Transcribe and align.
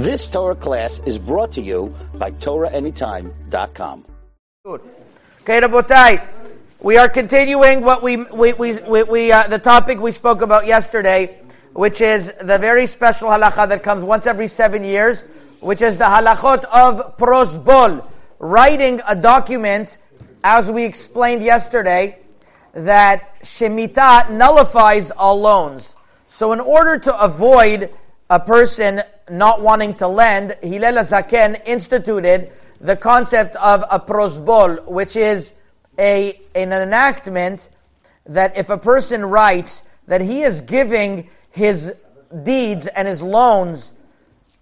This 0.00 0.30
Torah 0.30 0.54
class 0.54 1.02
is 1.04 1.18
brought 1.18 1.52
to 1.52 1.60
you 1.60 1.94
by 2.14 2.30
TorahAnytime.com. 2.30 4.06
Okay, 4.66 5.60
Rabotai, 5.60 6.26
we 6.80 6.96
are 6.96 7.06
continuing 7.06 7.82
what 7.82 8.02
we, 8.02 8.16
we, 8.16 8.54
we, 8.54 8.78
we, 8.78 9.02
we 9.02 9.30
uh, 9.30 9.46
the 9.48 9.58
topic 9.58 10.00
we 10.00 10.10
spoke 10.10 10.40
about 10.40 10.66
yesterday, 10.66 11.38
which 11.74 12.00
is 12.00 12.32
the 12.40 12.56
very 12.56 12.86
special 12.86 13.28
halacha 13.28 13.68
that 13.68 13.82
comes 13.82 14.02
once 14.02 14.26
every 14.26 14.48
seven 14.48 14.84
years, 14.84 15.20
which 15.60 15.82
is 15.82 15.98
the 15.98 16.04
halachot 16.04 16.64
of 16.64 17.18
prosbol, 17.18 18.02
writing 18.38 19.02
a 19.06 19.14
document, 19.14 19.98
as 20.42 20.70
we 20.70 20.86
explained 20.86 21.42
yesterday, 21.42 22.18
that 22.72 23.38
Shemitah 23.42 24.30
nullifies 24.30 25.10
all 25.10 25.38
loans. 25.42 25.94
So 26.26 26.52
in 26.52 26.60
order 26.60 26.98
to 27.00 27.22
avoid 27.22 27.90
a 28.30 28.40
person 28.40 29.02
not 29.30 29.62
wanting 29.62 29.94
to 29.94 30.08
lend, 30.08 30.56
Hillel 30.62 30.94
Zaken 31.04 31.60
instituted 31.66 32.52
the 32.80 32.96
concept 32.96 33.56
of 33.56 33.84
a 33.90 34.00
prosbol, 34.00 34.84
which 34.86 35.16
is 35.16 35.54
a, 35.98 36.40
an 36.54 36.72
enactment 36.72 37.68
that 38.26 38.56
if 38.56 38.70
a 38.70 38.78
person 38.78 39.24
writes 39.24 39.84
that 40.06 40.20
he 40.20 40.42
is 40.42 40.60
giving 40.62 41.28
his 41.50 41.94
deeds 42.42 42.86
and 42.86 43.06
his 43.06 43.22
loans 43.22 43.94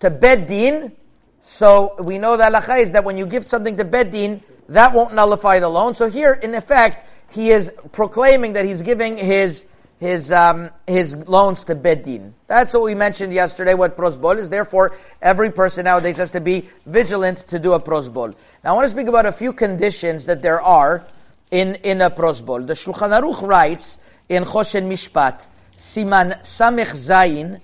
to 0.01 0.11
Beddin, 0.11 0.93
so 1.41 1.95
we 2.03 2.19
know 2.19 2.37
that 2.37 2.53
halacha 2.53 2.81
is 2.81 2.93
that 2.93 3.05
when 3.05 3.17
you 3.17 3.27
give 3.27 3.49
something 3.49 3.77
to 3.77 3.85
Beddin, 3.85 4.43
that 4.69 4.93
won't 4.93 5.15
nullify 5.15 5.59
the 5.59 5.69
loan. 5.69 5.95
So 5.95 6.11
here, 6.11 6.35
in 6.35 6.55
effect, 6.55 7.09
he 7.31 7.51
is 7.51 7.73
proclaiming 7.93 8.53
that 8.55 8.65
he's 8.65 8.83
giving 8.83 9.17
his 9.17 9.67
his 9.99 10.31
um, 10.31 10.71
his 10.87 11.17
loans 11.29 11.65
to 11.65 11.75
Bedin. 11.75 12.33
That's 12.47 12.73
what 12.73 12.85
we 12.85 12.95
mentioned 12.95 13.33
yesterday. 13.33 13.75
What 13.75 13.97
prosbol 13.97 14.39
is. 14.39 14.49
Therefore, 14.49 14.97
every 15.21 15.51
person 15.51 15.85
nowadays 15.85 16.19
has 16.19 16.31
to 16.33 16.41
be 16.41 16.69
vigilant 16.87 17.49
to 17.49 17.59
do 17.59 17.73
a 17.73 17.81
prosbol. 17.81 18.35
Now, 18.63 18.73
I 18.73 18.73
want 18.75 18.85
to 18.85 18.91
speak 18.91 19.09
about 19.09 19.27
a 19.27 19.33
few 19.33 19.53
conditions 19.53 20.25
that 20.27 20.41
there 20.41 20.61
are 20.61 21.05
in 21.51 21.75
in 21.77 22.01
a 22.01 22.11
prosbol. 22.11 22.67
The 22.67 22.75
Shulchan 22.75 23.21
Aruch 23.21 23.47
writes 23.47 23.99
in 24.29 24.45
Choshen 24.45 24.89
Mishpat, 24.89 25.47
Siman 25.77 26.41
Samech 26.43 26.93
Zayin, 26.95 27.61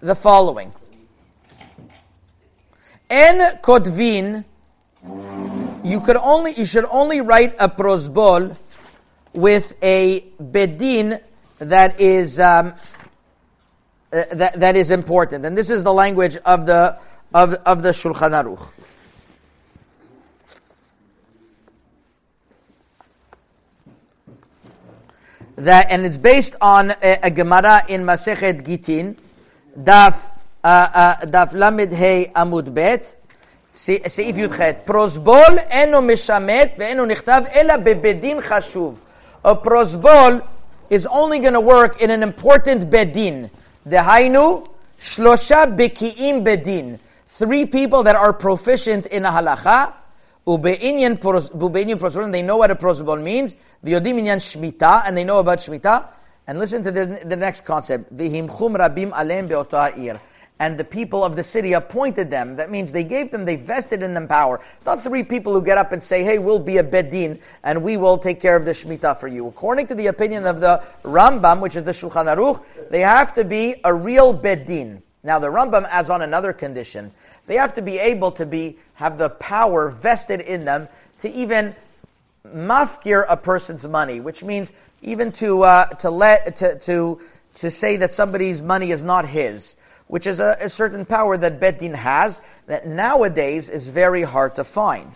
the 0.00 0.14
following: 0.14 0.72
En 3.10 3.58
kotvin. 3.58 4.44
You 5.84 6.00
could 6.00 6.16
only 6.16 6.52
you 6.54 6.64
should 6.64 6.86
only 6.86 7.20
write 7.20 7.54
a 7.60 7.68
prosbol 7.68 8.56
with 9.32 9.76
a 9.82 10.20
bedin 10.40 11.20
that 11.59 11.99
is 11.99 12.39
um, 12.39 12.73
uh, 14.11 14.23
that, 14.31 14.59
that 14.59 14.75
is 14.75 14.89
important, 14.89 15.45
and 15.45 15.57
this 15.57 15.69
is 15.69 15.83
the 15.83 15.93
language 15.93 16.37
of 16.37 16.65
the 16.65 16.97
of, 17.33 17.53
of 17.65 17.81
the 17.81 17.89
Shulchan 17.89 18.31
Aruch. 18.31 18.71
That 25.55 25.87
and 25.91 26.05
it's 26.05 26.17
based 26.17 26.55
on 26.59 26.91
a, 26.91 27.19
a 27.23 27.31
Gemara 27.31 27.83
in 27.87 28.01
Masechet 28.03 28.63
Gitin, 28.65 29.15
Daf 29.77 30.29
uh, 30.63 30.67
uh, 30.67 31.15
Daf 31.25 31.53
Lamed 31.53 31.93
Hey 31.93 32.31
Amud 32.35 32.73
Bet. 32.73 33.17
סעיף 33.73 34.37
י"ח, 34.37 34.59
פרוסבול 34.85 35.59
אינו 35.69 36.01
משמט 36.01 36.71
ואינו 36.77 37.05
נכתב 37.05 37.41
אלא 37.55 37.77
בבית 37.77 38.39
חשוב. 38.41 38.99
A 39.45 39.49
prosbol 39.49 40.41
is 40.90 41.06
only 41.06 41.38
going 41.40 41.54
to 41.54 41.60
work 41.60 42.00
in 42.00 42.10
an 42.10 42.22
important 42.22 42.90
bedin. 42.90 43.50
The 43.84 43.96
Dehainu, 43.96 44.68
shlosha 44.98 45.76
beki'im 45.76 46.44
bedin. 46.44 46.98
Three 47.28 47.66
people 47.66 48.02
that 48.04 48.16
are 48.16 48.32
proficient 48.32 49.06
in 49.06 49.24
a 49.24 49.30
halacha. 49.30 49.92
They 50.46 52.42
know 52.42 52.56
what 52.56 52.70
a 52.70 52.76
prosbol 52.76 53.22
means. 53.22 53.56
V'yodim 53.84 54.20
inyan 54.20 54.38
shmita, 54.38 55.02
and 55.06 55.16
they 55.16 55.24
know 55.24 55.38
about 55.38 55.58
shmita. 55.58 56.06
And 56.46 56.58
listen 56.58 56.84
to 56.84 56.92
the, 56.92 57.20
the 57.24 57.36
next 57.36 57.62
concept. 57.62 58.16
V'himchum 58.16 58.76
rabim 58.76 59.12
alem 59.12 59.48
be'otah 59.48 60.20
and 60.58 60.78
the 60.78 60.84
people 60.84 61.22
of 61.22 61.36
the 61.36 61.42
city 61.42 61.74
appointed 61.74 62.30
them. 62.30 62.56
That 62.56 62.70
means 62.70 62.92
they 62.92 63.04
gave 63.04 63.30
them, 63.30 63.44
they 63.44 63.56
vested 63.56 64.02
in 64.02 64.14
them 64.14 64.26
power. 64.26 64.60
It's 64.76 64.86
not 64.86 65.02
three 65.02 65.22
people 65.22 65.52
who 65.52 65.62
get 65.62 65.76
up 65.76 65.92
and 65.92 66.02
say, 66.02 66.24
hey, 66.24 66.38
we'll 66.38 66.58
be 66.58 66.78
a 66.78 66.84
bedin 66.84 67.40
and 67.62 67.82
we 67.82 67.96
will 67.96 68.16
take 68.16 68.40
care 68.40 68.56
of 68.56 68.64
the 68.64 68.70
Shemitah 68.70 69.18
for 69.18 69.28
you. 69.28 69.46
According 69.46 69.88
to 69.88 69.94
the 69.94 70.06
opinion 70.06 70.46
of 70.46 70.60
the 70.60 70.82
Rambam, 71.02 71.60
which 71.60 71.76
is 71.76 71.84
the 71.84 71.92
Shulchan 71.92 72.34
Aruch, 72.34 72.64
they 72.90 73.00
have 73.00 73.34
to 73.34 73.44
be 73.44 73.80
a 73.84 73.92
real 73.92 74.32
bedin. 74.32 75.02
Now 75.22 75.38
the 75.38 75.48
Rambam 75.48 75.86
adds 75.90 76.08
on 76.08 76.22
another 76.22 76.52
condition. 76.52 77.12
They 77.46 77.56
have 77.56 77.74
to 77.74 77.82
be 77.82 77.98
able 77.98 78.32
to 78.32 78.46
be, 78.46 78.78
have 78.94 79.18
the 79.18 79.28
power 79.28 79.90
vested 79.90 80.40
in 80.40 80.64
them 80.64 80.88
to 81.20 81.30
even 81.30 81.74
mafkir 82.46 83.26
a 83.28 83.36
person's 83.36 83.86
money, 83.86 84.20
which 84.20 84.42
means 84.42 84.72
even 85.02 85.32
to, 85.32 85.64
uh, 85.64 85.86
to 85.86 86.10
let, 86.10 86.56
to, 86.56 86.78
to, 86.78 87.20
to 87.56 87.70
say 87.70 87.98
that 87.98 88.14
somebody's 88.14 88.62
money 88.62 88.90
is 88.90 89.02
not 89.04 89.28
his 89.28 89.76
which 90.08 90.26
is 90.26 90.40
a, 90.40 90.56
a 90.60 90.68
certain 90.68 91.04
power 91.04 91.36
that 91.36 91.60
Beddin 91.60 91.94
has 91.94 92.42
that 92.66 92.86
nowadays 92.86 93.68
is 93.68 93.88
very 93.88 94.22
hard 94.22 94.56
to 94.56 94.64
find. 94.64 95.10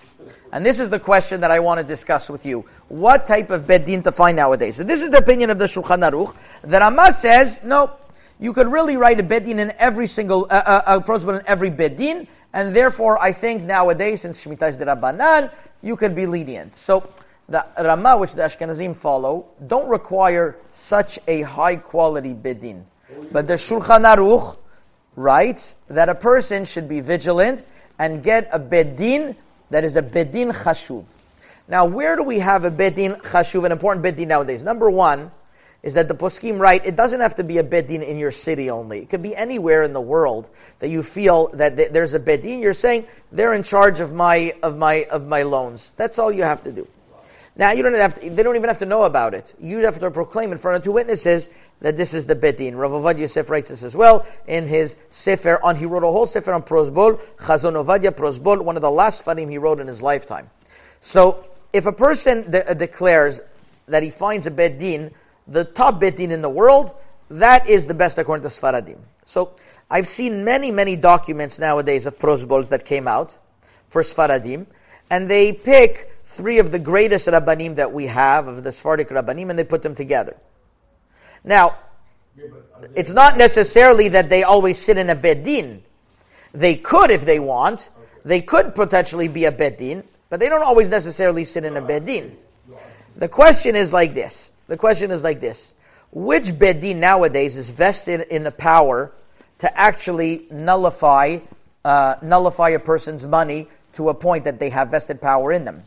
And 0.53 0.67
this 0.67 0.81
is 0.81 0.89
the 0.89 0.99
question 0.99 1.43
that 1.43 1.51
I 1.51 1.61
want 1.61 1.79
to 1.79 1.85
discuss 1.85 2.29
with 2.29 2.45
you. 2.45 2.65
What 2.89 3.27
type 3.27 3.51
of 3.51 3.67
Beddin 3.67 4.03
to 4.03 4.13
find 4.13 4.37
nowadays? 4.37 4.77
So 4.77 4.85
this 4.85 5.03
is 5.03 5.11
the 5.11 5.19
opinion 5.19 5.51
of 5.51 5.59
the 5.59 5.67
Shulchan 5.67 6.09
Aruch. 6.09 6.35
The 6.63 6.81
Rama 6.81 7.13
says, 7.13 7.61
no, 7.63 7.93
you 8.41 8.53
could 8.53 8.67
really 8.71 8.97
write 8.97 9.21
a 9.21 9.23
Beddin 9.23 9.59
in 9.59 9.73
every 9.79 10.07
single, 10.07 10.47
uh, 10.51 10.83
uh, 10.87 11.01
a 11.05 11.31
in 11.31 11.43
every 11.47 11.71
Beddin, 11.71 12.27
and 12.53 12.75
therefore 12.75 13.21
I 13.21 13.33
think 13.33 13.63
nowadays, 13.63 14.23
since 14.23 14.45
Shemitah 14.45 14.69
is 14.69 14.77
the 14.77 14.87
Rabbanan, 14.87 15.53
you 15.83 15.97
could 15.97 16.17
be 16.17 16.27
lenient. 16.27 16.77
So, 16.77 17.09
the 17.49 17.67
Rama, 17.79 18.17
which 18.17 18.33
the 18.33 18.43
Ashkenazim 18.43 18.95
follow, 18.95 19.47
don't 19.67 19.89
require 19.89 20.57
such 20.73 21.19
a 21.27 21.43
high 21.43 21.77
quality 21.77 22.33
Bedin. 22.33 22.85
But 23.33 23.49
the 23.49 23.55
Shulchan 23.55 24.05
Aruch, 24.05 24.57
writes 25.21 25.75
that 25.89 26.09
a 26.09 26.15
person 26.15 26.65
should 26.65 26.89
be 26.89 27.01
vigilant 27.01 27.65
and 27.99 28.23
get 28.23 28.49
a 28.53 28.59
bedin 28.59 29.37
that 29.71 29.85
is 29.85 29.97
a 29.97 30.03
bedin 30.03 30.53
chashuv. 30.53 31.05
Now, 31.69 31.85
where 31.85 32.17
do 32.17 32.25
we 32.25 32.41
have 32.41 32.65
a 32.65 32.71
bedin 32.71 33.21
chashuv, 33.21 33.65
an 33.65 33.73
important 33.73 34.05
bedin 34.05 34.27
nowadays? 34.27 34.65
Number 34.65 34.91
one 34.91 35.31
is 35.83 35.95
that 35.95 36.09
the 36.09 36.15
poskim 36.15 36.59
write 36.59 36.85
it 36.85 36.97
doesn't 36.97 37.21
have 37.21 37.37
to 37.37 37.45
be 37.45 37.59
a 37.59 37.65
bedin 37.65 38.03
in 38.03 38.19
your 38.19 38.31
city 38.31 38.71
only. 38.71 39.01
It 39.01 39.11
could 39.11 39.23
be 39.23 39.35
anywhere 39.35 39.83
in 39.83 39.93
the 39.93 40.01
world 40.01 40.49
that 40.81 40.89
you 40.89 41.03
feel 41.03 41.49
that 41.55 41.93
there's 41.93 42.13
a 42.13 42.21
bedin. 42.21 42.63
You're 42.63 42.75
saying 42.75 43.07
they're 43.33 43.53
in 43.53 43.63
charge 43.63 44.01
of 44.01 44.13
my 44.13 44.53
of 44.63 44.77
my 44.77 45.05
of 45.11 45.27
my 45.27 45.43
loans. 45.43 45.93
That's 45.97 46.19
all 46.19 46.33
you 46.33 46.43
have 46.43 46.63
to 46.65 46.73
do. 46.73 46.89
Now 47.57 47.73
you 47.73 47.83
don't 47.83 47.95
have 47.95 48.21
to, 48.21 48.31
they 48.31 48.43
don't 48.43 48.57
even 48.57 48.69
have 48.69 48.79
to 48.79 48.87
know 48.87 49.03
about 49.03 49.35
it. 49.35 49.55
You 49.61 49.81
have 49.81 49.99
to 50.01 50.11
proclaim 50.11 50.53
in 50.53 50.59
front 50.59 50.79
of 50.79 50.85
two 50.85 50.93
witnesses 50.93 51.51
that 51.81 51.97
this 51.97 52.15
is 52.15 52.27
the 52.27 52.37
Bedin. 52.37 52.77
Rav 52.77 52.91
Ovadia 52.91 53.21
Yosef 53.21 53.51
writes 53.51 53.71
this 53.71 53.83
as 53.83 53.97
well 53.97 54.27
in 54.47 54.67
his 54.67 54.97
Sefer 55.11 55.63
on, 55.63 55.77
he 55.77 55.87
wrote 55.87 56.05
a 56.05 56.13
whole 56.13 56.27
Sefer 56.27 56.53
on 56.53 56.63
Prosbol, 56.63 57.21
Chazon 57.39 57.73
Ovadia 57.73 58.11
Prosbol, 58.11 58.63
one 58.63 58.77
of 58.77 58.83
the 58.83 58.91
last 58.91 59.25
Sefarim 59.25 59.51
he 59.51 59.59
wrote 59.59 59.81
in 59.81 59.87
his 59.87 60.01
lifetime. 60.01 60.51
So, 61.01 61.47
if 61.73 61.87
a 61.87 61.93
person 61.93 62.51
de- 62.51 62.69
uh, 62.69 62.75
declares 62.75 63.41
that 63.87 64.03
he 64.03 64.11
finds 64.11 64.47
a 64.47 64.51
Bedin, 64.51 65.13
the 65.47 65.65
top 65.65 66.01
Bedin 66.01 66.31
in 66.31 66.43
the 66.43 66.51
world, 66.51 66.95
that 67.31 67.69
is 67.69 67.87
the 67.87 67.95
best 67.95 68.19
according 68.19 68.43
to 68.43 68.49
Sfaradim. 68.49 68.99
So, 69.25 69.53
I've 69.91 70.09
seen 70.09 70.45
many, 70.45 70.71
many 70.71 70.97
documents 70.97 71.59
nowadays 71.59 72.07
of 72.07 72.19
Prosbols 72.19 72.69
that 72.69 72.85
came 72.85 73.09
out 73.09 73.39
for 73.89 74.03
Sfaradim, 74.03 74.67
and 75.09 75.29
they 75.29 75.53
pick 75.53 76.10
three 76.31 76.61
of 76.61 76.71
the 76.71 76.79
greatest 76.79 77.27
Rabbanim 77.27 77.75
that 77.75 77.93
we 77.93 78.07
have, 78.07 78.47
of 78.47 78.63
the 78.63 78.71
Sephardic 78.71 79.09
Rabbanim, 79.09 79.51
and 79.51 79.59
they 79.59 79.65
put 79.65 79.83
them 79.83 79.97
together. 79.97 80.37
Now, 81.43 81.77
it's 82.95 83.11
not 83.11 83.37
necessarily 83.37 84.09
that 84.09 84.31
they 84.31 84.45
always 84.45 84.79
sit 84.79 84.97
in 84.97 85.11
a 85.11 85.17
Bedin. 85.17 85.81
They 86.53 86.77
could 86.77 87.11
if 87.11 87.25
they 87.25 87.41
want. 87.41 87.91
They 88.25 88.43
could 88.43 88.75
potentially 88.75 89.27
be 89.27 89.45
a 89.47 89.53
Bedin, 89.53 90.05
but 90.29 90.39
they 90.39 90.49
don't 90.49 90.63
always 90.63 90.89
necessarily 90.89 91.45
sit 91.45 91.65
in 91.65 91.77
a 91.77 91.83
Bedin. 91.83 92.37
The 93.17 93.29
question 93.29 93.75
is 93.75 93.93
like 93.93 94.15
this. 94.15 94.53
The 94.69 94.77
question 94.77 95.11
is 95.11 95.25
like 95.25 95.41
this. 95.41 95.75
Which 96.13 96.59
Bedin 96.59 96.97
nowadays 96.97 97.57
is 97.57 97.71
vested 97.71 98.21
in 98.21 98.45
the 98.45 98.53
power 98.53 99.13
to 99.59 99.79
actually 99.79 100.47
nullify, 100.51 101.39
uh, 101.85 102.15
nullify 102.23 102.71
a 102.71 102.79
person's 102.79 103.27
money 103.27 103.69
to 103.95 104.11
a 104.11 104.15
point 104.15 104.45
that 104.45 104.61
they 104.61 104.71
have 104.71 104.93
vested 104.93 105.21
power 105.21 105.51
in 105.51 105.65
them? 105.65 105.83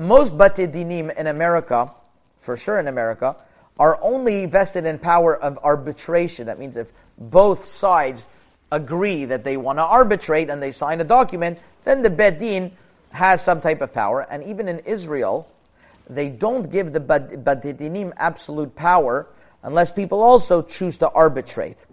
Most 0.00 0.38
Bate 0.38 0.72
Dinim 0.72 1.14
in 1.14 1.26
America, 1.26 1.92
for 2.38 2.56
sure 2.56 2.78
in 2.78 2.88
America, 2.88 3.36
are 3.78 3.98
only 4.00 4.46
vested 4.46 4.86
in 4.86 4.98
power 4.98 5.36
of 5.36 5.58
arbitration. 5.62 6.46
That 6.46 6.58
means 6.58 6.78
if 6.78 6.90
both 7.18 7.66
sides 7.66 8.26
agree 8.72 9.26
that 9.26 9.44
they 9.44 9.58
want 9.58 9.78
to 9.78 9.82
arbitrate 9.82 10.48
and 10.48 10.62
they 10.62 10.70
sign 10.70 11.02
a 11.02 11.04
document, 11.04 11.58
then 11.84 12.00
the 12.00 12.08
Bedin 12.08 12.72
has 13.10 13.44
some 13.44 13.60
type 13.60 13.82
of 13.82 13.92
power. 13.92 14.22
And 14.22 14.42
even 14.44 14.68
in 14.68 14.78
Israel, 14.80 15.46
they 16.08 16.30
don't 16.30 16.70
give 16.72 16.94
the 16.94 17.00
Badinim 17.00 18.14
absolute 18.16 18.74
power 18.74 19.26
unless 19.62 19.92
people 19.92 20.22
also 20.22 20.62
choose 20.62 20.96
to 20.96 21.10
arbitrate. 21.10 21.84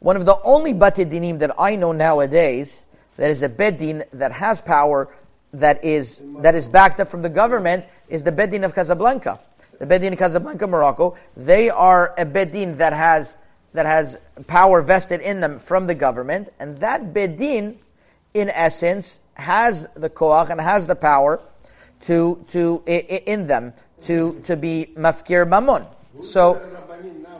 One 0.00 0.16
of 0.16 0.26
the 0.26 0.38
only 0.42 0.74
Batidinim 0.74 1.38
that 1.38 1.54
I 1.58 1.76
know 1.76 1.92
nowadays 1.92 2.84
that 3.16 3.30
is 3.30 3.42
a 3.42 3.48
bedin 3.48 4.04
that 4.12 4.32
has 4.32 4.60
power 4.60 5.08
that 5.52 5.84
is 5.84 6.22
that 6.38 6.54
is 6.54 6.66
backed 6.66 7.00
up 7.00 7.08
from 7.08 7.22
the 7.22 7.28
government 7.28 7.86
is 8.08 8.22
the 8.22 8.32
bedin 8.32 8.64
of 8.64 8.74
Casablanca. 8.74 9.40
The 9.78 9.86
bedin 9.86 10.12
of 10.12 10.18
Casablanca, 10.18 10.66
Morocco. 10.66 11.16
They 11.36 11.70
are 11.70 12.14
a 12.18 12.26
bedin 12.26 12.78
that 12.78 12.92
has 12.92 13.38
that 13.74 13.86
has 13.86 14.18
power 14.46 14.82
vested 14.82 15.20
in 15.20 15.40
them 15.40 15.58
from 15.58 15.86
the 15.86 15.94
government, 15.94 16.52
and 16.58 16.78
that 16.78 17.14
bedin, 17.14 17.76
in 18.34 18.48
essence, 18.50 19.20
has 19.34 19.86
the 19.94 20.10
koach 20.10 20.50
and 20.50 20.60
has 20.60 20.86
the 20.86 20.96
power 20.96 21.40
to 22.02 22.44
to 22.48 22.82
in 22.86 23.46
them 23.46 23.72
to 24.02 24.40
to 24.44 24.56
be 24.56 24.92
mafkir 24.96 25.48
mammon. 25.48 25.86
So 26.22 26.60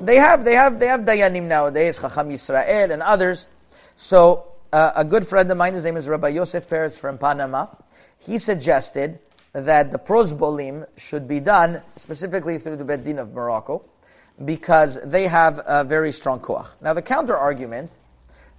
they 0.00 0.16
have 0.16 0.44
they 0.44 0.55
have 0.55 0.78
they 0.78 0.87
have 0.87 1.00
dayanim 1.00 1.44
nowadays, 1.44 1.99
Chacham 1.99 2.31
Yisrael 2.31 2.90
and 2.90 3.02
others. 3.02 3.46
So 3.96 4.46
uh, 4.73 4.93
a 4.97 5.05
good 5.05 5.26
friend 5.26 5.50
of 5.50 5.56
mine, 5.56 5.75
his 5.75 5.85
name 5.85 5.97
is 5.97 6.09
Rabbi 6.09 6.29
Yosef 6.29 6.69
Peretz 6.69 6.99
from 6.99 7.19
Panama. 7.19 7.67
He 8.19 8.38
suggested 8.38 9.19
that 9.53 9.91
the 9.91 9.99
prosbolim 9.99 10.87
should 10.97 11.26
be 11.26 11.41
done 11.41 11.82
specifically 11.97 12.59
through 12.59 12.76
the 12.76 12.85
Beddin 12.85 13.19
of 13.19 13.32
Morocco 13.32 13.85
because 14.44 14.99
they 15.03 15.26
have 15.26 15.61
a 15.67 15.85
very 15.85 16.12
strong 16.12 16.41
koach. 16.41 16.69
Now 16.81 16.94
the 16.94 17.03
counter 17.03 17.37
argument, 17.37 17.97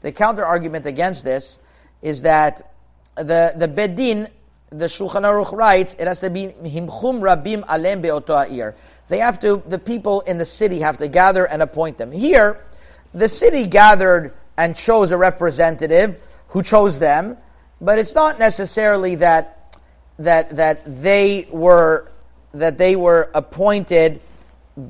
the 0.01 0.11
counter 0.11 0.45
argument 0.45 0.85
against 0.85 1.23
this 1.23 1.59
is 2.01 2.21
that 2.23 2.73
the 3.15 3.53
the 3.55 3.67
Beddin, 3.67 4.27
the 4.69 4.85
Shulchan 4.85 5.23
Aruch 5.23 5.51
writes, 5.51 5.95
it 5.99 6.07
has 6.07 6.19
to 6.19 6.29
be 6.29 6.47
himchum 6.47 7.21
rabim 7.21 7.63
alem 7.69 8.01
beoto 8.01 8.73
They 9.07 9.19
have 9.19 9.39
to, 9.41 9.61
the 9.67 9.79
people 9.79 10.21
in 10.21 10.37
the 10.37 10.45
city 10.45 10.79
have 10.79 10.97
to 10.97 11.07
gather 11.07 11.45
and 11.45 11.61
appoint 11.61 11.97
them. 11.97 12.11
Here, 12.11 12.65
the 13.13 13.27
city 13.27 13.67
gathered 13.67 14.33
and 14.59 14.75
chose 14.75 15.11
a 15.11 15.17
representative 15.17 16.19
who 16.49 16.61
chose 16.61 16.99
them, 16.99 17.37
but 17.79 17.97
it's 17.97 18.13
not 18.13 18.37
necessarily 18.37 19.15
that 19.15 19.77
that 20.19 20.57
that 20.57 20.83
they 20.85 21.47
were 21.49 22.11
that 22.53 22.77
they 22.77 22.97
were 22.97 23.31
appointed 23.33 24.19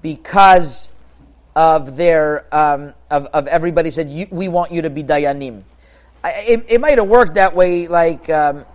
because 0.02 0.90
of 1.56 1.98
their 1.98 2.44
um, 2.54 2.96
of, 3.12 3.28
of 3.28 3.46
everybody 3.48 3.92
said 3.92 4.10
we 4.32 4.48
want 4.48 4.72
you 4.72 4.82
to 4.82 4.90
be 4.90 5.04
dayanim. 5.04 5.62
It, 6.26 6.66
it 6.68 6.82
might 6.82 6.98
have 6.98 7.08
worked 7.08 7.36
that 7.36 7.56
way, 7.56 7.88
like 7.88 8.28
um, 8.30 8.66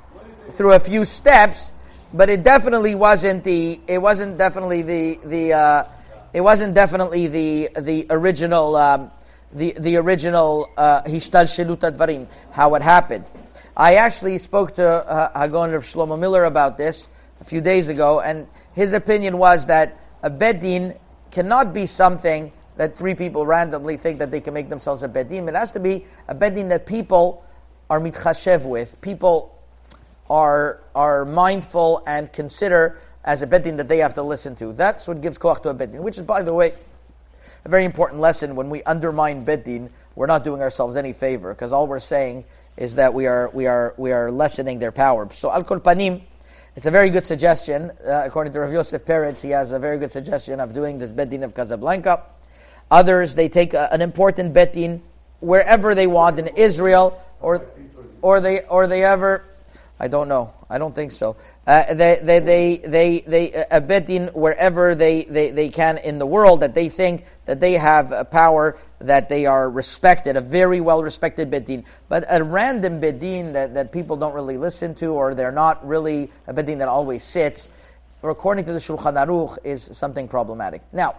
through 0.52 0.74
a 0.74 0.80
few 0.80 1.04
steps, 1.04 1.72
but 2.12 2.30
it 2.30 2.44
definitely 2.44 2.94
wasn't 2.94 3.42
the 3.42 3.80
it 3.88 3.98
wasn't 3.98 4.38
definitely 4.38 4.82
the 4.82 5.18
the 5.24 5.52
uh, 5.54 5.84
it 6.32 6.40
wasn't 6.40 6.72
definitely 6.72 7.26
the 7.26 7.70
the 7.80 8.06
original 8.10 8.76
um, 8.76 9.10
the, 9.54 9.74
the 9.78 9.96
original 9.96 10.68
uh, 10.76 11.02
Hishtalshelut 11.02 11.78
HaDevarim, 11.78 12.26
how 12.50 12.74
it 12.74 12.82
happened. 12.82 13.30
I 13.76 13.94
actually 13.94 14.38
spoke 14.38 14.74
to 14.76 14.86
uh, 14.86 15.46
HaGaon 15.46 15.72
Rav 15.72 15.84
Shlomo 15.84 16.18
Miller 16.18 16.44
about 16.44 16.76
this 16.76 17.08
a 17.40 17.44
few 17.44 17.60
days 17.60 17.88
ago, 17.88 18.20
and 18.20 18.46
his 18.72 18.92
opinion 18.92 19.38
was 19.38 19.66
that 19.66 19.98
a 20.22 20.30
bedin 20.30 20.98
cannot 21.30 21.72
be 21.72 21.86
something 21.86 22.52
that 22.76 22.96
three 22.96 23.14
people 23.14 23.46
randomly 23.46 23.96
think 23.96 24.18
that 24.18 24.30
they 24.30 24.40
can 24.40 24.54
make 24.54 24.68
themselves 24.68 25.02
a 25.02 25.08
bedin. 25.08 25.48
It 25.48 25.54
has 25.54 25.72
to 25.72 25.80
be 25.80 26.06
a 26.28 26.34
bedin 26.34 26.68
that 26.70 26.86
people 26.86 27.44
are 27.88 28.00
mitchashev 28.00 28.66
with, 28.66 29.00
people 29.00 29.50
are 30.30 30.80
are 30.94 31.24
mindful 31.24 32.02
and 32.06 32.32
consider 32.32 32.98
as 33.24 33.42
a 33.42 33.46
bedin 33.46 33.76
that 33.76 33.88
they 33.88 33.98
have 33.98 34.14
to 34.14 34.22
listen 34.22 34.56
to. 34.56 34.72
That's 34.72 35.06
what 35.06 35.20
gives 35.20 35.38
koach 35.38 35.62
to 35.62 35.70
a 35.70 35.74
bedin, 35.74 36.00
which 36.00 36.18
is, 36.18 36.24
by 36.24 36.42
the 36.42 36.52
way, 36.52 36.74
a 37.64 37.68
very 37.68 37.84
important 37.84 38.20
lesson 38.20 38.56
when 38.56 38.68
we 38.68 38.82
undermine 38.82 39.44
Beddin, 39.44 39.90
we're 40.14 40.26
not 40.26 40.44
doing 40.44 40.60
ourselves 40.60 40.96
any 40.96 41.12
favor 41.12 41.54
because 41.54 41.72
all 41.72 41.86
we're 41.86 41.98
saying 41.98 42.44
is 42.76 42.96
that 42.96 43.14
we 43.14 43.26
are, 43.26 43.50
we 43.54 43.66
are, 43.66 43.94
we 43.96 44.12
are 44.12 44.30
lessening 44.30 44.78
their 44.78 44.92
power. 44.92 45.28
So 45.32 45.50
Al 45.50 45.64
Panim, 45.64 46.22
it's 46.76 46.86
a 46.86 46.90
very 46.90 47.08
good 47.08 47.24
suggestion. 47.24 47.90
Uh, 48.06 48.22
according 48.24 48.52
to 48.52 48.60
Rav 48.60 48.72
Yosef 48.72 49.04
Peretz, 49.04 49.40
he 49.40 49.50
has 49.50 49.70
a 49.70 49.78
very 49.78 49.98
good 49.98 50.10
suggestion 50.10 50.60
of 50.60 50.74
doing 50.74 50.98
the 50.98 51.06
Beddin 51.06 51.42
of 51.42 51.54
Casablanca. 51.54 52.24
Others, 52.90 53.34
they 53.34 53.48
take 53.48 53.72
a, 53.74 53.92
an 53.92 54.02
important 54.02 54.52
Beddin 54.52 55.02
wherever 55.40 55.94
they 55.94 56.06
want 56.06 56.38
in 56.38 56.48
Israel 56.48 57.22
or, 57.40 57.64
or 58.20 58.40
they, 58.40 58.60
or 58.62 58.86
they 58.86 59.04
ever, 59.04 59.44
I 60.00 60.08
don't 60.08 60.28
know. 60.28 60.52
I 60.68 60.78
don't 60.78 60.94
think 60.94 61.12
so. 61.12 61.36
Uh, 61.66 61.94
they, 61.94 62.18
they, 62.20 62.38
they, 62.40 62.76
they, 62.78 63.20
they 63.20 63.64
uh, 63.70 63.80
beddin 63.80 64.28
wherever 64.28 64.94
they, 64.94 65.24
they, 65.24 65.50
they 65.50 65.68
can 65.68 65.98
in 65.98 66.18
the 66.18 66.26
world 66.26 66.60
that 66.60 66.74
they 66.74 66.88
think 66.88 67.24
that 67.46 67.60
they 67.60 67.74
have 67.74 68.10
a 68.10 68.24
power, 68.24 68.76
that 68.98 69.28
they 69.28 69.46
are 69.46 69.70
respected, 69.70 70.36
a 70.36 70.40
very 70.40 70.80
well 70.80 71.02
respected 71.02 71.50
beddin. 71.50 71.84
But 72.08 72.24
a 72.28 72.42
random 72.42 72.98
beddin 72.98 73.52
that, 73.52 73.74
that 73.74 73.92
people 73.92 74.16
don't 74.16 74.34
really 74.34 74.58
listen 74.58 74.94
to, 74.96 75.12
or 75.12 75.34
they're 75.34 75.52
not 75.52 75.86
really 75.86 76.32
a 76.46 76.52
beddin 76.52 76.78
that 76.78 76.88
always 76.88 77.22
sits, 77.22 77.70
or 78.22 78.30
according 78.30 78.64
to 78.64 78.72
the 78.72 78.80
Shulchan 78.80 79.14
Aruch, 79.14 79.58
is 79.64 79.84
something 79.96 80.26
problematic. 80.26 80.82
Now, 80.92 81.14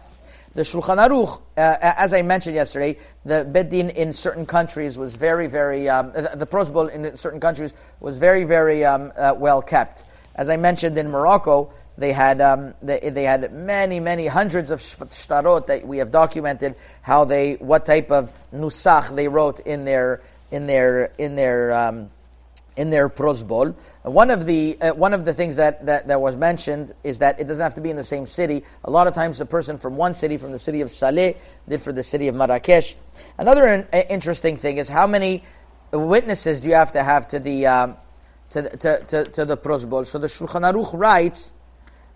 the 0.56 0.62
Shulchan 0.62 0.98
Aruch, 0.98 1.42
uh, 1.58 1.78
as 1.82 2.14
I 2.14 2.22
mentioned 2.22 2.56
yesterday, 2.56 2.98
the 3.26 3.44
Beddin 3.44 3.90
in 3.90 4.14
certain 4.14 4.46
countries 4.46 4.98
was 4.98 5.16
very, 5.16 5.48
very, 5.48 5.90
um, 5.90 6.14
the 6.14 6.48
prosbol 6.50 6.90
in 6.90 7.16
certain 7.18 7.42
countries 7.42 7.74
was 8.00 8.18
very, 8.18 8.46
very 8.46 8.86
um, 8.86 9.12
uh, 9.18 9.34
well 9.38 9.62
kept. 9.62 10.06
As 10.34 10.50
I 10.50 10.56
mentioned 10.56 10.98
in 10.98 11.12
Morocco, 11.12 11.74
they 11.98 12.14
had 12.14 12.40
um, 12.42 12.74
they, 12.82 13.00
they, 13.00 13.24
had 13.24 13.54
many 13.54 14.00
many 14.00 14.28
hundreds 14.28 14.70
of 14.70 14.82
shtarot 14.82 15.68
that 15.68 15.88
we 15.88 16.00
have 16.00 16.12
documented 16.12 16.76
how 17.02 17.24
they 17.24 17.54
what 17.56 17.86
type 17.86 18.12
of 18.12 18.34
nusach 18.54 19.16
they 19.16 19.30
wrote 19.30 19.62
in 19.62 19.86
their 19.86 20.22
in 20.52 20.68
their 20.68 21.14
in 21.18 21.36
their 21.36 21.72
um, 21.72 22.10
in 22.76 22.90
their 22.90 23.10
prosbol. 23.10 23.76
One 24.04 24.30
of 24.30 24.46
the 24.46 24.78
uh, 24.82 24.92
one 24.92 25.14
of 25.14 25.26
the 25.26 25.34
things 25.34 25.56
that, 25.56 25.86
that, 25.86 26.08
that 26.08 26.22
was 26.22 26.36
mentioned 26.36 26.94
is 27.04 27.20
that 27.20 27.40
it 27.40 27.48
doesn't 27.48 27.64
have 27.64 27.74
to 27.76 27.82
be 27.82 27.90
in 27.90 27.96
the 27.96 28.04
same 28.04 28.26
city. 28.26 28.64
A 28.84 28.92
lot 28.92 29.08
of 29.08 29.14
times, 29.14 29.38
the 29.38 29.46
person 29.46 29.78
from 29.78 29.96
one 29.96 30.14
city, 30.14 30.38
from 30.38 30.52
the 30.52 30.60
city 30.60 30.82
of 30.82 30.92
Saleh, 30.92 31.38
did 31.68 31.82
for 31.82 31.94
the 31.94 32.04
city 32.04 32.28
of 32.28 32.36
Marrakesh. 32.36 32.96
Another 33.38 33.68
in, 33.68 33.88
uh, 33.94 34.04
interesting 34.10 34.58
thing 34.58 34.78
is 34.78 34.90
how 34.90 35.08
many 35.08 35.44
witnesses 35.92 36.60
do 36.60 36.68
you 36.68 36.76
have 36.76 36.92
to 36.92 37.04
have 37.04 37.28
to 37.30 37.40
the 37.40 37.68
um, 37.68 37.98
to, 38.52 38.70
to, 38.78 39.06
to, 39.06 39.24
to, 39.26 39.46
the 39.46 39.58
prosbol? 39.58 40.06
So 40.06 40.20
the 40.20 40.28
Shulchan 40.28 40.72
Aruch 40.72 40.92
writes 40.94 41.54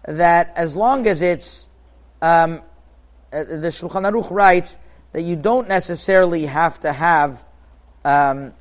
that 0.06 0.54
as 0.56 0.76
long 0.76 1.08
as 1.08 1.22
it's 1.22 1.68
um, 2.22 2.62
uh, 3.32 3.44
the 3.44 3.70
Shulchan 3.70 4.10
Aruch 4.10 4.30
writes 4.32 4.78
that 5.12 5.22
you 5.22 5.36
don't 5.36 5.68
necessarily 5.68 6.46
have 6.46 6.80
to 6.82 6.94
have 6.94 7.44
um, 8.06 8.54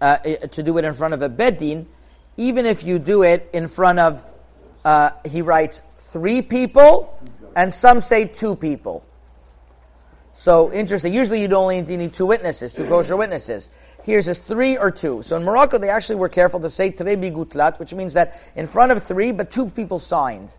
uh, 0.00 0.16
to 0.18 0.62
do 0.62 0.78
it 0.78 0.84
in 0.84 0.94
front 0.94 1.14
of 1.14 1.22
a 1.22 1.28
beddin, 1.28 1.86
even 2.36 2.66
if 2.66 2.84
you 2.84 2.98
do 2.98 3.22
it 3.22 3.48
in 3.52 3.68
front 3.68 3.98
of, 3.98 4.24
uh, 4.84 5.10
he 5.24 5.42
writes, 5.42 5.82
three 5.96 6.42
people, 6.42 7.18
and 7.54 7.72
some 7.72 8.00
say 8.00 8.26
two 8.26 8.54
people. 8.54 9.04
So 10.32 10.70
interesting. 10.70 11.14
Usually 11.14 11.40
you'd 11.40 11.54
only 11.54 11.80
need 11.80 12.12
two 12.12 12.26
witnesses, 12.26 12.74
two 12.74 12.84
kosher 12.86 13.16
witnesses. 13.16 13.70
Here 14.04 14.20
says 14.20 14.38
three 14.38 14.76
or 14.76 14.90
two. 14.90 15.22
So 15.22 15.36
in 15.36 15.44
Morocco, 15.44 15.78
they 15.78 15.88
actually 15.88 16.16
were 16.16 16.28
careful 16.28 16.60
to 16.60 16.70
say 16.70 16.90
trebi 16.90 17.32
gutlat, 17.32 17.78
which 17.78 17.94
means 17.94 18.12
that 18.12 18.38
in 18.54 18.66
front 18.66 18.92
of 18.92 19.02
three, 19.02 19.32
but 19.32 19.50
two 19.50 19.70
people 19.70 19.98
signed. 19.98 20.52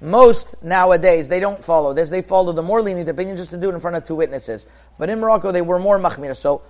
Most 0.00 0.62
nowadays 0.62 1.28
they 1.28 1.40
don't 1.40 1.62
follow 1.64 1.94
this; 1.94 2.10
they 2.10 2.20
follow 2.20 2.52
the 2.52 2.62
more 2.62 2.82
lenient 2.82 3.08
opinion 3.08 3.36
just 3.36 3.50
to 3.52 3.56
do 3.56 3.70
it 3.70 3.74
in 3.74 3.80
front 3.80 3.96
of 3.96 4.04
two 4.04 4.16
witnesses. 4.16 4.66
But 4.98 5.08
in 5.08 5.20
Morocco, 5.20 5.52
they 5.52 5.62
were 5.62 5.78
more 5.78 5.98
machmir. 5.98 6.36
So 6.36 6.62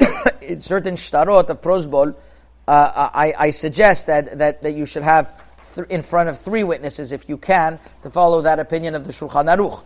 in 0.42 0.60
certain 0.60 0.94
shtarot 0.94 1.48
of 1.48 1.60
prosbol, 1.60 2.14
uh, 2.66 3.10
I, 3.12 3.34
I, 3.38 3.50
suggest 3.50 4.06
that, 4.06 4.38
that, 4.38 4.62
that 4.62 4.74
you 4.74 4.86
should 4.86 5.02
have 5.02 5.32
th- 5.74 5.86
in 5.88 6.02
front 6.02 6.28
of 6.28 6.38
three 6.38 6.64
witnesses 6.64 7.12
if 7.12 7.28
you 7.28 7.36
can 7.36 7.78
to 8.02 8.10
follow 8.10 8.40
that 8.42 8.58
opinion 8.58 8.94
of 8.94 9.06
the 9.06 9.12
Shulchan 9.12 9.54
Aruch. 9.54 9.84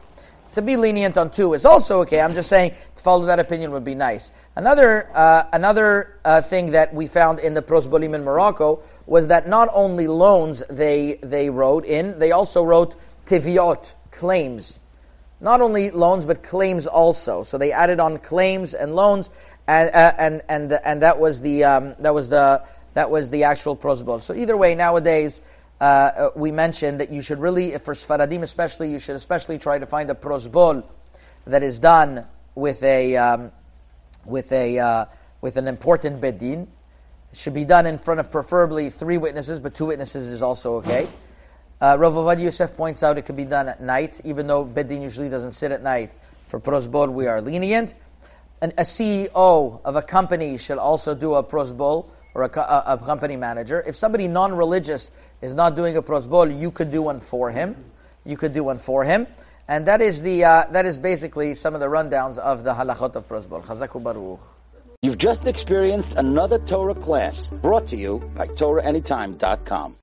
To 0.54 0.62
be 0.62 0.76
lenient 0.76 1.16
on 1.16 1.30
two 1.30 1.54
is 1.54 1.64
also 1.64 2.00
okay. 2.00 2.20
I'm 2.20 2.34
just 2.34 2.48
saying 2.48 2.72
to 2.96 3.02
follow 3.02 3.26
that 3.26 3.38
opinion 3.38 3.70
would 3.72 3.84
be 3.84 3.94
nice. 3.94 4.32
Another 4.56 5.08
uh, 5.14 5.44
another 5.52 6.18
uh, 6.24 6.40
thing 6.40 6.72
that 6.72 6.92
we 6.92 7.06
found 7.06 7.38
in 7.38 7.54
the 7.54 7.62
prosbolim 7.62 8.14
in 8.14 8.24
Morocco 8.24 8.82
was 9.06 9.28
that 9.28 9.48
not 9.48 9.68
only 9.72 10.08
loans 10.08 10.62
they 10.70 11.18
they 11.22 11.50
wrote 11.50 11.84
in, 11.84 12.18
they 12.18 12.32
also 12.32 12.64
wrote 12.64 12.96
tiviot 13.26 13.94
claims. 14.10 14.80
Not 15.40 15.60
only 15.60 15.92
loans, 15.92 16.24
but 16.24 16.42
claims 16.42 16.86
also. 16.86 17.44
So 17.44 17.58
they 17.58 17.70
added 17.70 18.00
on 18.00 18.18
claims 18.18 18.74
and 18.74 18.96
loans, 18.96 19.30
and 19.68 19.90
uh, 19.94 20.12
and 20.18 20.42
and 20.48 20.72
and 20.72 21.02
that 21.02 21.20
was 21.20 21.40
the 21.42 21.62
um, 21.62 21.94
that 22.00 22.14
was 22.14 22.28
the 22.30 22.64
that 22.94 23.10
was 23.10 23.28
the 23.30 23.44
actual 23.44 23.76
prosbol. 23.76 24.20
So 24.20 24.34
either 24.34 24.56
way, 24.56 24.74
nowadays 24.74 25.42
uh, 25.80 25.84
uh, 25.84 26.30
we 26.34 26.50
mentioned 26.50 27.00
that 27.00 27.10
you 27.12 27.20
should 27.20 27.38
really, 27.38 27.76
for 27.78 27.94
Sfaradim 27.94 28.42
especially, 28.42 28.90
you 28.90 28.98
should 28.98 29.14
especially 29.14 29.58
try 29.58 29.78
to 29.78 29.86
find 29.86 30.10
a 30.10 30.14
prosbol 30.14 30.84
that 31.46 31.62
is 31.62 31.78
done 31.78 32.24
with 32.54 32.82
a 32.82 33.16
um, 33.16 33.52
with 34.24 34.50
a 34.52 34.78
uh, 34.78 35.04
with 35.42 35.58
an 35.58 35.68
important 35.68 36.20
bedin. 36.20 36.66
It 37.30 37.38
should 37.38 37.54
be 37.54 37.66
done 37.66 37.84
in 37.84 37.98
front 37.98 38.20
of 38.20 38.32
preferably 38.32 38.88
three 38.88 39.18
witnesses, 39.18 39.60
but 39.60 39.74
two 39.74 39.86
witnesses 39.86 40.30
is 40.30 40.42
also 40.42 40.76
okay. 40.76 41.08
Uh, 41.78 41.94
Rav 41.98 42.14
Ovadia 42.14 42.44
Yosef 42.44 42.74
points 42.74 43.02
out 43.02 43.18
it 43.18 43.26
can 43.26 43.36
be 43.36 43.44
done 43.44 43.68
at 43.68 43.82
night, 43.82 44.18
even 44.24 44.46
though 44.46 44.64
bedin 44.64 45.02
usually 45.02 45.28
doesn't 45.28 45.52
sit 45.52 45.72
at 45.72 45.82
night. 45.82 46.10
For 46.46 46.58
prosbol, 46.58 47.12
we 47.12 47.26
are 47.26 47.42
lenient 47.42 47.94
an, 48.60 48.72
a 48.78 48.82
CEO 48.82 49.80
of 49.84 49.96
a 49.96 50.02
company 50.02 50.58
should 50.58 50.78
also 50.78 51.14
do 51.14 51.34
a 51.34 51.44
prosbol, 51.44 52.06
or 52.34 52.44
a, 52.44 52.58
a, 52.58 52.82
a 52.94 52.98
company 52.98 53.36
manager. 53.36 53.82
If 53.86 53.96
somebody 53.96 54.28
non-religious 54.28 55.10
is 55.42 55.54
not 55.54 55.76
doing 55.76 55.96
a 55.96 56.02
prosbol, 56.02 56.58
you 56.58 56.70
could 56.70 56.90
do 56.90 57.02
one 57.02 57.20
for 57.20 57.50
him. 57.50 57.76
You 58.24 58.36
could 58.36 58.52
do 58.52 58.64
one 58.64 58.78
for 58.78 59.04
him. 59.04 59.26
And 59.66 59.86
that 59.86 60.00
is 60.00 60.22
the 60.22 60.44
uh, 60.44 60.64
that 60.70 60.86
is 60.86 60.98
basically 60.98 61.54
some 61.54 61.74
of 61.74 61.80
the 61.80 61.86
rundowns 61.86 62.38
of 62.38 62.64
the 62.64 62.72
halachot 62.72 63.14
of 63.16 63.28
prosbol. 63.28 63.64
Chazak 63.64 63.88
u'baruch. 63.88 64.40
You've 65.02 65.18
just 65.18 65.46
experienced 65.46 66.16
another 66.16 66.58
Torah 66.58 66.94
class 66.94 67.50
brought 67.50 67.86
to 67.88 67.96
you 67.96 68.18
by 68.34 68.46
TorahAnytime.com. 68.48 69.96